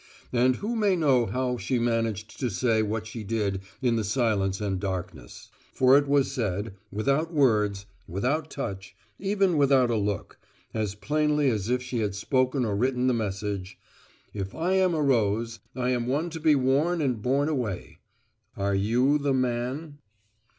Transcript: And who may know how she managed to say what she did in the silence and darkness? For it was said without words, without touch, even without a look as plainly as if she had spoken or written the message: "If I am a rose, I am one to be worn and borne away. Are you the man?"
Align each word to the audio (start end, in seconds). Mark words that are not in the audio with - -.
And 0.33 0.55
who 0.55 0.75
may 0.75 0.95
know 0.95 1.27
how 1.27 1.57
she 1.57 1.77
managed 1.77 2.39
to 2.39 2.49
say 2.49 2.81
what 2.81 3.05
she 3.05 3.23
did 3.23 3.61
in 3.83 3.97
the 3.97 4.03
silence 4.03 4.59
and 4.59 4.79
darkness? 4.79 5.51
For 5.73 5.95
it 5.95 6.07
was 6.07 6.31
said 6.31 6.73
without 6.91 7.31
words, 7.31 7.85
without 8.07 8.49
touch, 8.49 8.95
even 9.19 9.57
without 9.57 9.91
a 9.91 9.95
look 9.97 10.39
as 10.73 10.95
plainly 10.95 11.51
as 11.51 11.69
if 11.69 11.83
she 11.83 11.99
had 11.99 12.15
spoken 12.15 12.65
or 12.65 12.75
written 12.75 13.05
the 13.05 13.13
message: 13.13 13.77
"If 14.33 14.55
I 14.55 14.73
am 14.73 14.95
a 14.95 15.03
rose, 15.03 15.59
I 15.75 15.89
am 15.91 16.07
one 16.07 16.31
to 16.31 16.39
be 16.39 16.55
worn 16.55 16.99
and 16.99 17.21
borne 17.21 17.47
away. 17.47 17.99
Are 18.57 18.73
you 18.73 19.19
the 19.19 19.35
man?" 19.35 19.99